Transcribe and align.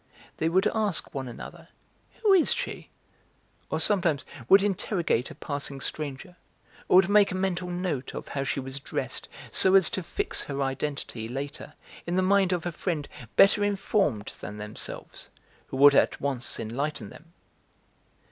They 0.37 0.49
would 0.49 0.65
ask 0.73 1.13
one 1.13 1.27
another, 1.27 1.67
"Who 2.23 2.33
is 2.33 2.55
she?", 2.55 2.89
or 3.69 3.79
sometimes 3.79 4.25
would 4.49 4.63
interrogate 4.63 5.29
a 5.29 5.35
passing 5.35 5.79
stranger, 5.79 6.37
or 6.87 6.95
would 6.95 7.07
make 7.07 7.31
a 7.31 7.35
mental 7.35 7.67
note 7.69 8.15
of 8.15 8.29
how 8.29 8.43
she 8.43 8.59
was 8.59 8.79
dressed 8.79 9.29
so 9.51 9.75
as 9.75 9.91
to 9.91 10.01
fix 10.01 10.41
her 10.45 10.59
identity, 10.63 11.27
later, 11.29 11.75
in 12.07 12.15
the 12.15 12.23
mind 12.23 12.51
of 12.51 12.65
a 12.65 12.71
friend 12.71 13.07
better 13.35 13.63
informed 13.63 14.33
than 14.41 14.57
themselves, 14.57 15.29
who 15.67 15.77
would 15.77 15.93
at 15.93 16.19
once 16.19 16.59
enlighten 16.59 17.11
them. 17.11 17.33